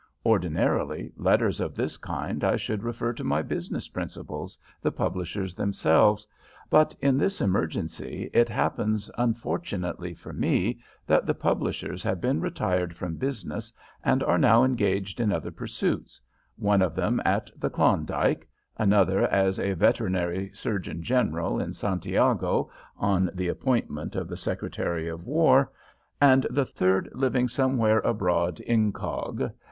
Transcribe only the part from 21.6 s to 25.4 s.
at Santiago, on the appointment of the Secretary of